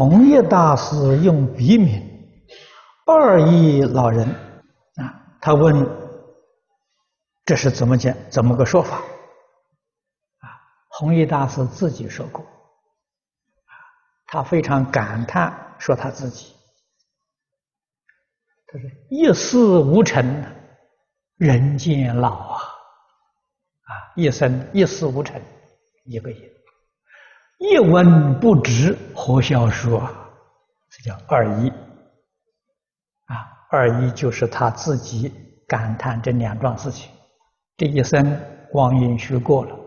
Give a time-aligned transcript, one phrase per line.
[0.00, 2.02] 弘一大师用笔名
[3.04, 4.26] 二叶老人
[4.94, 5.86] 啊，他问
[7.44, 8.16] 这是怎么讲？
[8.30, 8.96] 怎么个说法？
[8.96, 10.48] 啊，
[10.88, 12.42] 弘一大师自己说过，
[14.26, 16.56] 他非常感叹，说他自己，
[18.68, 20.42] 他说一事无成，
[21.36, 25.38] 人渐老啊，啊，一生一事无成，
[26.06, 26.50] 一个人。
[27.60, 30.00] 一文不值，何消说？
[30.88, 31.68] 这叫二一
[33.26, 33.36] 啊！
[33.70, 35.30] 二一就是他自己
[35.68, 37.10] 感叹这两桩事情：
[37.76, 38.40] 这一生
[38.72, 39.78] 光阴虚过了，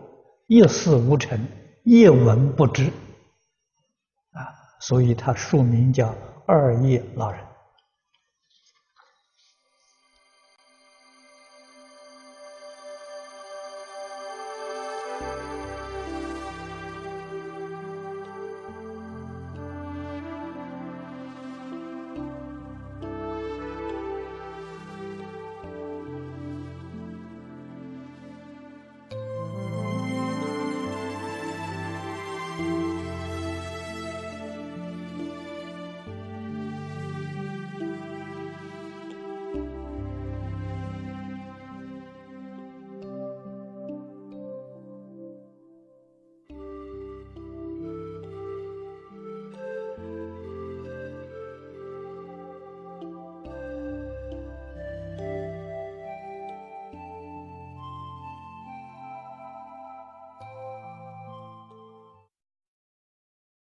[0.46, 1.36] 一事无成，
[1.82, 2.84] 一文不值
[4.30, 4.54] 啊！
[4.78, 6.14] 所以他署名叫
[6.46, 7.40] 二一老人。